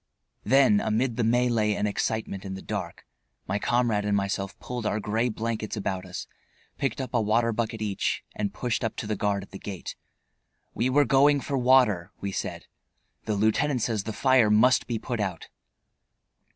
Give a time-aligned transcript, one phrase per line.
[0.43, 3.05] Then amid the mêlée and excitement in the dark
[3.47, 6.25] my comrade and myself pulled our gray blankets about us,
[6.79, 9.95] picked up a water bucket each, and pushed up to the guard at the gate.
[10.73, 12.65] We were "going for water," we said.
[13.25, 15.49] "The lieutenant says the fire must be put out."